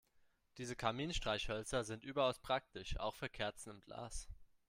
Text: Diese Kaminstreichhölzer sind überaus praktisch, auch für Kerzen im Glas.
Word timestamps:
Diese 0.57 0.75
Kaminstreichhölzer 0.75 1.83
sind 1.83 2.03
überaus 2.03 2.39
praktisch, 2.39 2.97
auch 2.99 3.13
für 3.13 3.29
Kerzen 3.29 3.69
im 3.69 3.81
Glas. 3.81 4.27